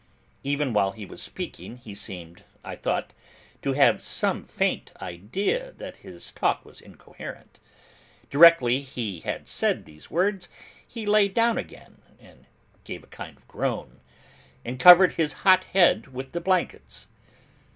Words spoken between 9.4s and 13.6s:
said these words, he lay down again; gave a kind of a